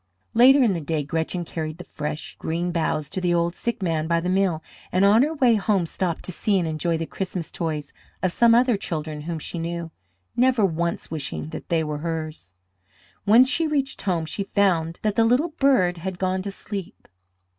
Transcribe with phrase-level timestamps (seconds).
[0.33, 4.07] Later in the day Gretchen carried the fresh, green boughs to the old sick man
[4.07, 7.51] by the mill, and on her way home stopped to see and enjoy the Christmas
[7.51, 7.93] toys
[8.23, 9.91] of some other children whom she knew,
[10.35, 12.55] never once wishing that they were hers.
[13.25, 17.07] When she reached home she found that the little bird had gone to sleep.